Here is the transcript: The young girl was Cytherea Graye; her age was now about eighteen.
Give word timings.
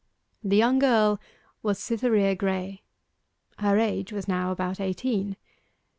The 0.43 0.57
young 0.57 0.79
girl 0.79 1.19
was 1.61 1.77
Cytherea 1.77 2.35
Graye; 2.35 2.79
her 3.59 3.77
age 3.77 4.11
was 4.11 4.27
now 4.27 4.51
about 4.51 4.79
eighteen. 4.79 5.37